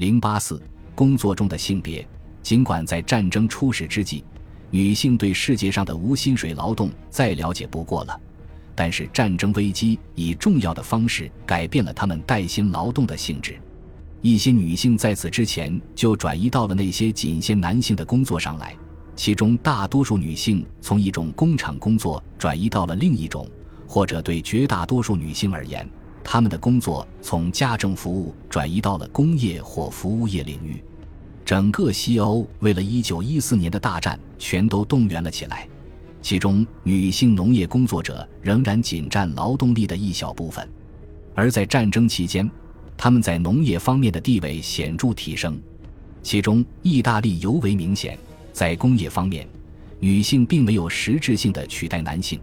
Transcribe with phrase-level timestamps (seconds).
[0.00, 0.58] 零八四
[0.94, 2.08] 工作中的性别，
[2.42, 4.24] 尽管在战争初始之际，
[4.70, 8.18] 女性对世界上的无薪水劳动再了解不过了，
[8.74, 13.60] 但是战争危机以重要的方式改变了她们带薪劳动的性质。
[14.22, 18.74] 一些女性在此之前就转移到了那些仅限男性的工作上来，
[19.14, 23.46] 其中大多数女性从一种工厂工作转移到了另一种，
[23.86, 25.86] 或者对绝大多数女性而言。
[26.22, 30.82] 他们的工作从家政服务转移到了工业或服务业领域。
[31.44, 35.68] 整个西欧为了1914年的大战，全都动员了起来。
[36.22, 40.68] 其中，女性农业工作者仍然仅占劳动力的一小部分。
[41.34, 42.48] 而在战争期间，
[42.96, 45.58] 他们在农业方面的地位显著提升。
[46.22, 48.18] 其中，意大利尤为明显。
[48.52, 49.48] 在工业方面，
[49.98, 52.38] 女性并没有实质性的取代男性；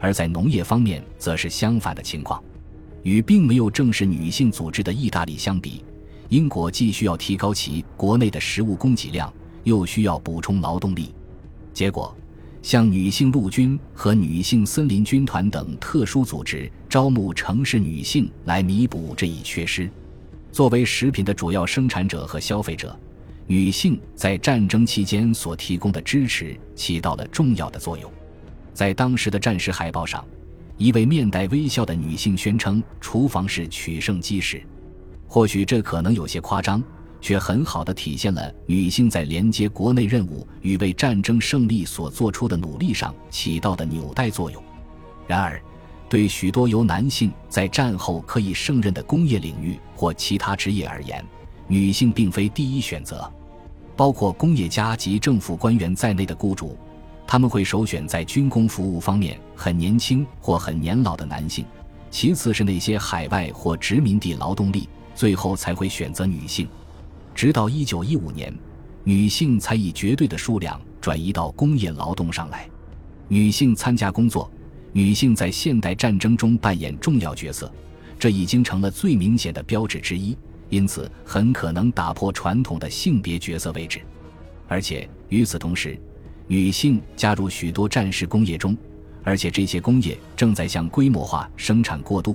[0.00, 2.42] 而在农业方面，则是相反的情况。
[3.02, 5.84] 与并没有正式女性组织的意大利相比，
[6.28, 9.32] 英国既需要提高其国内的食物供给量，
[9.64, 11.14] 又需要补充劳动力。
[11.72, 12.14] 结果，
[12.60, 19.88] 像女性陆军和女性森林军团等特殊组织招募城市女性来弥补这一缺失。
[20.50, 22.98] 作为食品的主要生产者和消费者，
[23.46, 28.10] 女性在战争期间所提供的支持起到了重要的作用。
[28.74, 30.24] 在当时的战时海报上。
[30.78, 34.62] 一位面带微笑的女性宣称：“厨房是取胜基石。”
[35.26, 36.82] 或许这可能有些夸张，
[37.20, 44.62] 却很好的体现了女性在连接国内任务与为战争胜利所做出的努力上起到的纽带作用。
[45.26, 45.60] 然而，
[46.08, 51.22] 对许多由男性在战后可以胜任的工业领域或其他职业而言，
[51.66, 53.30] 女性并非第一选择。
[53.96, 56.78] 包括工业家及政府官员在内的雇主。
[57.30, 61.62] 他们会首选在军工服务方面很年轻或很年老的男性，
[62.10, 66.66] 其次是那些海外或殖民地劳动力，最后才会选择女性。
[67.34, 68.50] 直到一九一五年，
[69.04, 72.66] 女性才以绝对的数量转移到工业劳动上来。
[73.28, 74.50] 女性参加工作，
[74.94, 77.70] 女性在现代战争中扮演重要角色，
[78.18, 80.34] 这已经成了最明显的标志之一，
[80.70, 84.00] 因此很可能打破传统的性别角色位置。
[84.66, 86.00] 而且与此同时，
[86.48, 88.74] 女性加入许多战时工业中，
[89.22, 92.34] 而且这些工业正在向规模化生产过渡。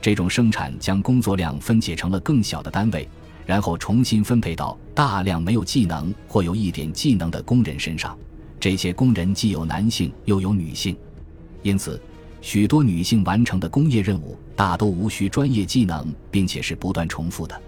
[0.00, 3.08] 这种生产将工作量分解成了更小的单位，
[3.46, 8.18] 然后重新分配到大量没有技能或有一点技能的工人身上。
[8.58, 10.96] 这些工人既有男性又有女性，
[11.62, 12.02] 因此
[12.40, 17.60] 许多女性完成的工业任务大都无需专业技能，并且是不断重复的。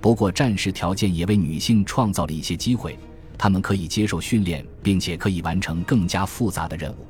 [0.00, 2.96] 不过，战时条件也为女性创造了一些机会。
[3.42, 7.04] 他们可以接受训练，并且可以完成更加复杂的任务。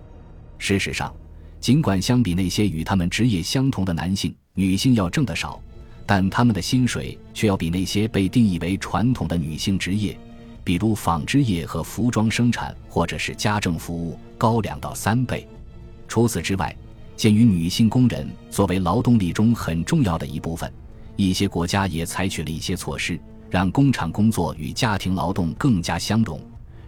[0.56, 1.15] 事实上，
[1.60, 5.60] 尽管相比那些与他们职业相同的男性，女性要挣得少，
[6.06, 10.19] 但他们的薪水却要比那些被定义为传统的女性职业，
[10.65, 15.47] 比如纺织业和服装生产，或者是家政服务，高两到三倍。
[16.09, 16.75] 除此之外，
[17.15, 20.72] 鉴于女性工人作为劳动力中很重要的一部分，
[21.15, 23.21] 一些国家也采取了一些措施。
[23.52, 26.40] 让工厂工作与家庭劳动更加相融，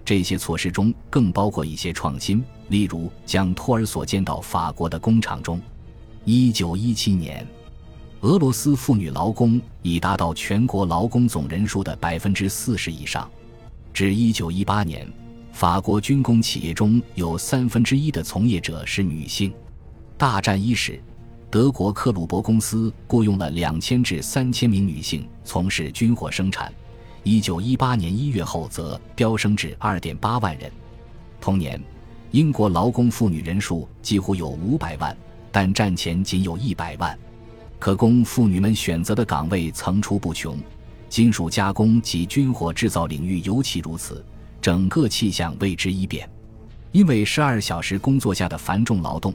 [0.03, 5.61] 这些措施中更包括一些创新，例如将托儿所建到法国的工厂中。
[6.25, 7.47] 一九一七年，
[8.23, 13.31] 俄罗斯妇女劳工已达到全国劳工总人数的百分之四十以上。
[13.93, 15.07] 至一九一八年，
[15.53, 19.53] 法国军工企业中有三分之一的从业者是女性。
[20.17, 20.99] 大战伊始。
[21.55, 26.75] 德国克虏伯公司雇佣了两千至三千名女性从事军火生产，
[27.23, 30.69] 一九一八年一月后则飙升至二点八万人。
[31.41, 31.81] 同年，
[32.33, 35.17] 英国劳工妇女人数几乎有五百万，
[35.53, 37.17] 但战前仅有一百万。
[37.79, 40.59] 可供妇女们选择的岗位层出不穷，
[41.09, 44.25] 金属加工及军火制造领域尤其如此，
[44.61, 46.29] 整个气象为之一变。
[46.91, 49.33] 因为十二小时工作下的繁重劳动。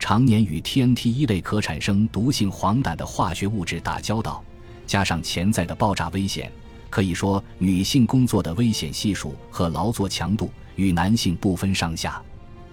[0.00, 4.42] 常年与 TNT 一类可产生毒性黄疸的化学物质打交道，
[4.86, 6.50] 加上潜在的爆炸危险，
[6.88, 12.20] 可以说女性工作的危险系数和劳作强度与男性不分上下。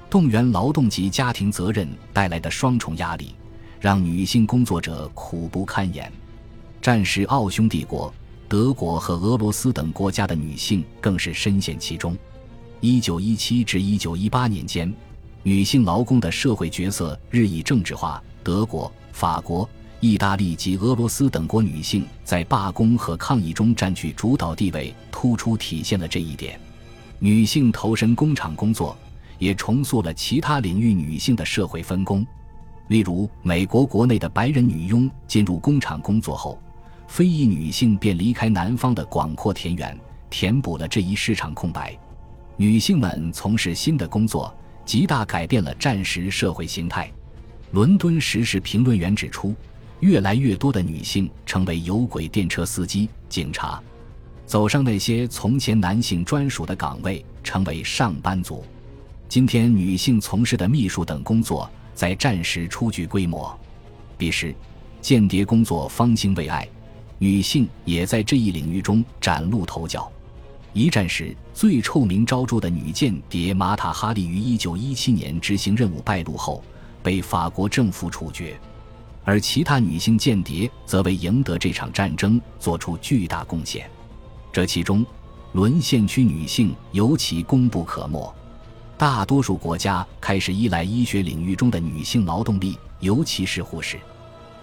[0.10, 3.36] 动员劳动及家庭责任带来的双重压力，
[3.80, 6.10] 让女性工作者苦不堪言。
[6.82, 8.12] 战时奥匈帝国、
[8.48, 12.18] 德国和俄罗斯等国家的女性更是深陷其中。
[12.82, 14.92] 1917至1918年间。
[15.48, 18.22] 女性劳工的社会角色日益政治化。
[18.44, 19.70] 德国、法国、
[20.02, 26.60] 意大利及俄罗斯等国女性在罢工和抗议中占据主导地位，突出体现了这一点。
[27.18, 28.94] 女性投身工厂工作，
[29.40, 32.28] 也重塑了其他领域女性的社会分工。
[32.90, 36.60] 例如，美国国内的白人女佣进入工厂工作后，
[37.08, 39.98] 非裔女性便离开南方的广阔田园，
[40.30, 41.98] 填补了这一市场空白。
[42.58, 44.54] 女性们从事新的工作，
[44.88, 47.12] 极大改变了战时社会形态。
[47.72, 49.54] 伦敦时事评论员指出，
[50.00, 53.84] 越来越多的女性成为有轨电车司机、警察，
[54.46, 58.64] 走上那些从前男性专属的岗位，成为上班族。
[59.28, 63.60] 今天，女性从事的秘书等工作在战时初具规模。
[64.18, 64.56] 彼时，
[65.02, 66.66] 间谍工作方兴未艾，
[67.20, 70.10] 女性也在这一领域中崭露头角。
[70.78, 76.64] 一战时最臭名昭著的女间谍玛塔·哈利于1917年执行任务败露后。
[77.02, 78.60] 被法国政府处决，
[79.24, 83.90] 而其他女性间谍则为赢得这场战争做出巨大贡献。
[84.52, 85.06] 这其中，
[85.54, 88.36] 沦陷区女性尤其功不可没。
[88.98, 93.98] 大多数国家开始依赖医学领域中的女性劳动力，尤其是护士。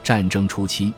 [0.02, 0.92] 战争初期，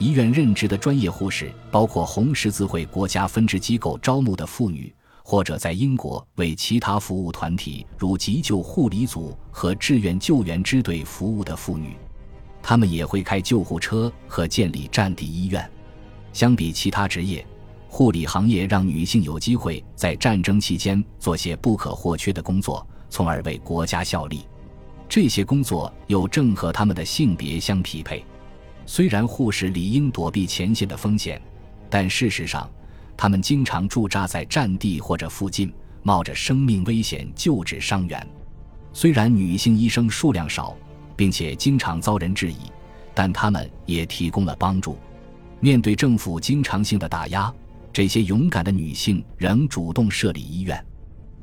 [0.00, 4.92] 医院任职的专业护士包括红十字会国家分支机构招募的妇女。
[5.22, 11.94] 或者在英国为其他服务团体，如急救护理组和志愿救援支队服务的妇女，
[12.60, 15.70] 她们也会开救护车和建立战地医院。
[16.32, 17.46] 相比其他职业，
[17.86, 24.40] 护理行业让女性有机会在战争期间做些不可或缺的工作，从而为国家效力。
[25.08, 28.24] 这些工作又正和他们的性别相匹配。
[28.92, 31.40] 虽然护士理应躲避前线的风险，
[31.88, 32.68] 但事实上。
[33.16, 35.72] 他们经常驻扎在战地或者附近，
[36.02, 38.26] 冒着生命危险救治伤员。
[38.92, 40.76] 虽然女性医生数量少，
[41.14, 42.56] 并且经常遭人质疑，
[43.14, 44.98] 但他们也提供了帮助。
[45.60, 47.54] 面对政府经常性的打压，
[47.92, 50.84] 这些勇敢的女性仍主动设立医院。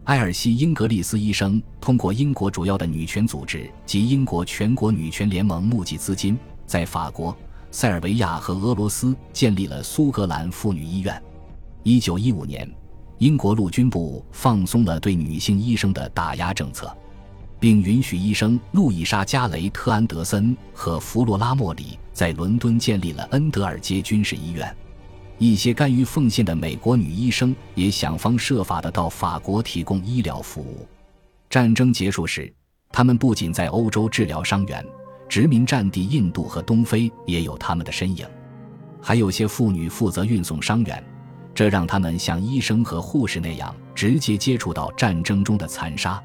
[0.05, 7.35] 埃尔西·英格丽斯医生通过英国主要的女权组织及英国全国女权联盟募集资金，在法国、
[7.71, 11.19] 塞尔维亚和俄罗斯建立了苏格兰妇女医院。
[11.81, 12.69] 一九一五年，
[13.17, 16.95] 英国陆军部放松了对女性医生的打压政策，
[17.59, 24.75] 并允许医生路易莎·加雷特·安德森和弗罗拉·莫里在伦敦建立了恩德尔街军事医院。
[25.39, 30.85] 一些甘于奉献的美国女医生也想方设法地到法国提供医疗服务。
[31.49, 32.53] 战争结束时，
[32.91, 34.83] 他们不仅在欧洲治疗伤员，
[35.27, 38.25] 殖民战地印度和东非也有他们的身影。
[39.01, 41.03] 还有些妇女负责运送伤员。
[41.56, 46.21] 这让他们像医生和护士那样直接接触到战争中的残杀。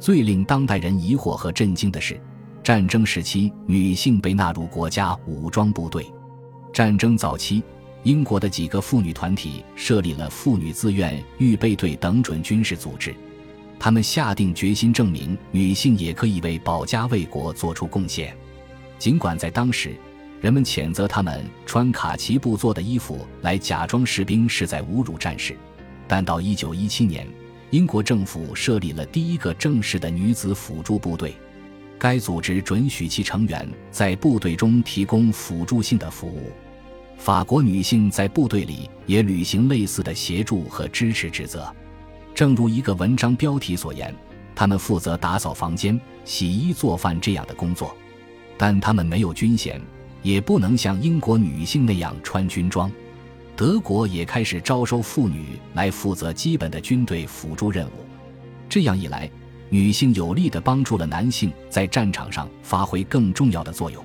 [0.00, 2.20] 最令当代人疑惑和震惊的是，
[2.60, 6.04] 战争时期女性被纳入国家武装部队。
[6.72, 7.62] 战争早期，
[8.02, 13.14] 英国的几个妇女团体设立了妇女自愿预备队等准军事组织，
[13.78, 18.34] 他们下定决心证明女性也可以为保家卫国做出贡献。
[18.98, 19.94] 尽管在当时，
[20.40, 25.56] 人们谴责他们穿卡其布做的衣服来假装士兵是在侮辱战士，
[26.06, 27.26] 但到1917年，
[27.70, 31.34] 英国政府设立了第一个正式的女子辅助部队，
[31.98, 36.52] 该组织准许其成员在部队中提供辅助性的服务。
[37.16, 41.74] 法国女性在部队里也履行类似的协助和支持职责，
[42.34, 44.12] 正如一个文章标题所言，
[44.54, 47.96] 他们负责打扫房间、洗衣做饭这样的工作，
[48.58, 49.80] 但他们没有军衔。
[50.22, 52.90] 也不能像英国女性那样穿军装，
[53.54, 58.06] 德国也开始招收妇女来负责基本的军队辅助任务。
[58.66, 59.30] 这样一来，
[59.68, 64.02] 女性有力地帮助了男性在战场上发挥更重要的作用。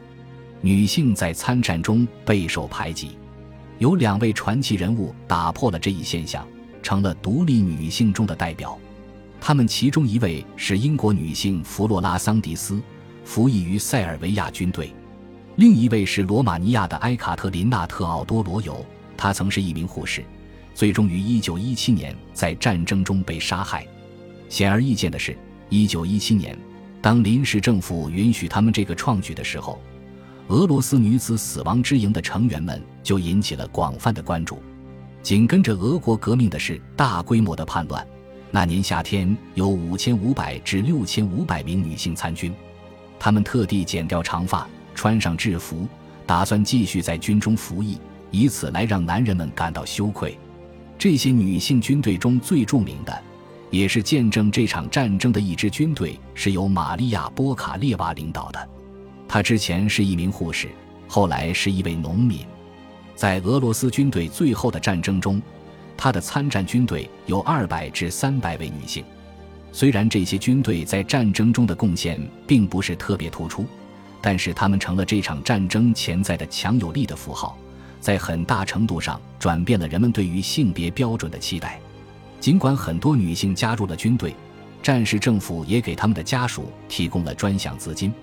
[0.60, 3.12] 女性在参战中备受排挤，
[3.78, 6.46] 有两位传奇人物打破了这一现象，
[6.82, 8.78] 成了独立女性中的代表。
[9.42, 12.82] 她们其中一位是英国女性弗洛拉·桑迪斯，
[13.24, 14.94] 服役于塞尔维亚军队。
[15.56, 18.86] 另一位是罗马尼亚的埃卡特琳娜·特奥多罗尤，
[19.18, 20.24] 她曾是一名护士，
[20.74, 23.86] 最终于1917年在战争中被杀害。
[24.48, 25.38] 显而易见的是
[25.70, 26.58] ，1917年，
[27.02, 29.80] 当临时政府允许他们这个创举的时候，
[30.48, 34.62] 俄罗斯女子死亡之营的成员们就引起了广泛的关注。
[35.22, 38.06] 紧跟着俄国革命的是大规模的叛乱。
[38.52, 42.54] 那年夏天，有5500至6500名女性参军，
[43.20, 44.68] 她们特地剪掉长发。
[44.96, 45.88] 穿上制服，
[46.26, 47.98] 打算继续在军中服役，
[48.32, 50.38] 以此来让男人们感到羞愧。
[50.98, 53.24] 这些女性军队中最著名的，
[53.70, 58.70] 也是见证这场战争的一支军队，是由玛利亚·波卡列娃领导的。
[59.26, 60.68] 她之前是一名护士，
[61.08, 62.40] 后来是一位农民。
[63.20, 65.42] 在俄罗斯军队最后的战争中，
[65.98, 69.04] 他的参战军队有二百至三百位女性。
[69.74, 73.66] 虽然这些军队在战争中的贡献并不是特别突出。
[74.22, 77.58] 但是他们成了这场战争潜在的强有力的符号，
[78.00, 81.78] 在很大程度上转变了人们对于性别标准的期待。
[82.40, 84.34] 尽管很多女性加入了军队，
[84.82, 88.14] 战时政府也给他们的家属提供了专项资金，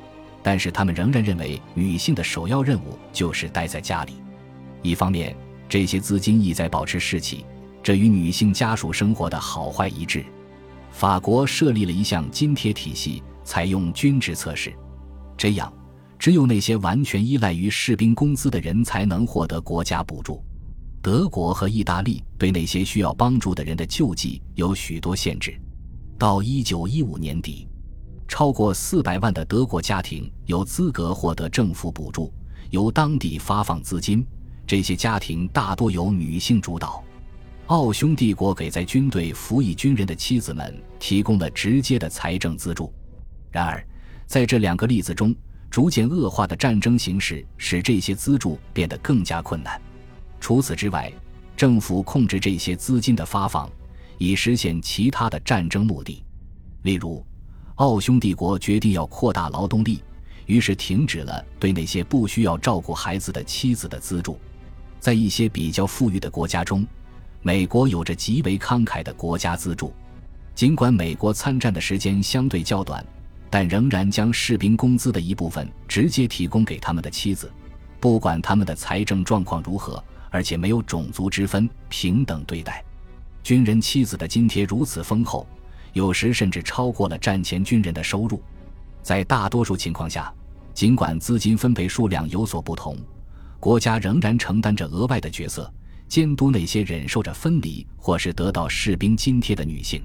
[0.42, 4.14] 但是他们仍然认为女性的首要任务就是待在家里。
[4.86, 5.36] 一方面，
[5.68, 7.44] 这些资金意在保持士气，
[7.82, 10.24] 这与女性家属生活的好坏一致。
[10.92, 14.72] 法国设立了一项津贴体系，采用均值测试，
[15.36, 15.72] 这样。
[16.18, 20.42] 只有那些完全依赖于士兵工资的人才能获得国家补助。
[21.02, 25.54] 德国和意大利对那些需要帮助的人的救济有许多限制。
[26.18, 27.68] 到一九一五年底，
[28.26, 32.32] 超过四百万的德国家庭有资格获得政府补助，
[32.70, 34.26] 由当地发放资金。
[34.66, 37.02] 这些家庭大多由女性主导。
[37.66, 42.92] 奥匈帝国给在军队服役军人的妻子们提供了直接的财政资助。
[43.50, 43.84] 然而，
[44.26, 45.34] 在这两个例子中，
[45.70, 49.80] 逐渐恶化的战争形势使这些资助变得更加困难。
[50.40, 51.12] 除此之外，
[51.56, 53.70] 政府控制这些资金的发放，
[54.18, 56.22] 以实现其他的战争目的。
[56.82, 57.24] 例如，
[57.76, 60.02] 奥匈帝国决定要扩大劳动力，
[60.46, 64.38] 于是停止了对那些不需要照顾孩子的妻子的资助。
[65.06, 66.84] 在一些比较富裕的国家中，
[67.40, 69.92] 美国有着极为慷慨的国家资助，
[70.52, 73.06] 尽管美国参战的时间相对较短。
[73.48, 77.48] 但仍然将士兵工资的一部分直接提供给他们的妻子，
[78.00, 82.84] 不管他们的财政状况如何，而且没有种族之分，平等对待。
[83.44, 85.46] 军人妻子的津贴如此丰厚，
[85.92, 88.42] 有时甚至超过了战前军人的收入。
[89.04, 90.34] 在大多数情况下，
[90.74, 92.98] 尽管资金分配数量有所不同，
[93.58, 95.72] 国家仍然承担着额外的角色，
[96.08, 100.02] 监督那些忍受着分离或是得到士兵津贴的女性。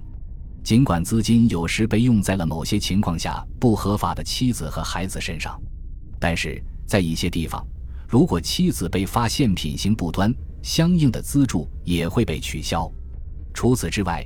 [0.63, 5.59] 尽管资金有时被用在了某些情况下不合法的妻子和孩子身上，
[6.19, 7.65] 但是在一些地方，
[8.07, 12.89] 如果妻子被发现品行不端，相应的资助也会被取消。
[13.53, 14.23] 除此之外，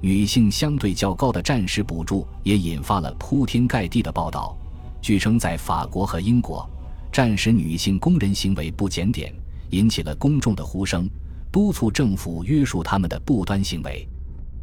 [0.00, 4.58] 女性相对较高的战时补助也引发了铺天盖地的报道。
[5.00, 6.68] 据称，在法国和英国，
[7.16, 9.32] 战时女性工人行为不检点，
[9.70, 11.08] 引起了公众的呼声，
[11.50, 14.06] 督促政府约束他们的不端行为。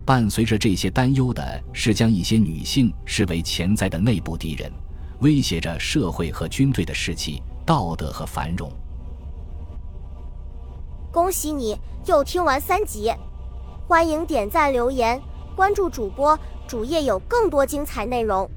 [0.06, 4.72] 伴随着这些担忧的是，将一些女性视为潜在的内部敌人，
[5.22, 8.72] 威胁着社会和军队的士气、道德和繁荣。
[11.12, 13.12] 恭喜你又听完三集，
[13.88, 15.20] 欢迎点赞、留言、
[15.56, 18.48] 关注主播，主页有更多精彩内容。